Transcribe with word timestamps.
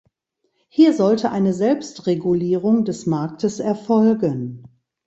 Hier 0.67 0.93
sollte 0.93 1.29
eine 1.29 1.53
Selbstregulierung 1.53 2.85
des 2.85 3.05
Marktes 3.05 3.59
erfolgen. 3.59 4.63